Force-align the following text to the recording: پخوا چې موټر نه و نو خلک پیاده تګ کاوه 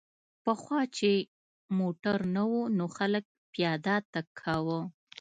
پخوا 0.43 0.81
چې 0.97 1.11
موټر 1.77 2.17
نه 2.35 2.43
و 2.51 2.53
نو 2.77 2.85
خلک 2.97 3.23
پیاده 3.53 3.95
تګ 4.13 4.25
کاوه 4.41 4.79